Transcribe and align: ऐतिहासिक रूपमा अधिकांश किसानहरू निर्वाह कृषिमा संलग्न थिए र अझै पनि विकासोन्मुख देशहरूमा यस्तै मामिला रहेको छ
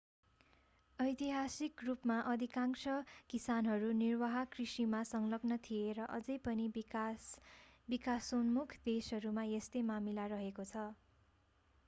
ऐतिहासिक 0.99 1.81
रूपमा 1.83 2.15
अधिकांश 2.29 2.85
किसानहरू 3.29 3.91
निर्वाह 3.97 4.37
कृषिमा 4.51 5.01
संलग्न 5.09 5.57
थिए 5.67 5.91
र 5.99 6.07
अझै 6.11 6.37
पनि 6.45 6.65
विकासोन्मुख 7.87 8.73
देशहरूमा 8.85 9.43
यस्तै 9.49 9.83
मामिला 9.91 10.25
रहेको 10.33 10.65
छ 10.67 10.87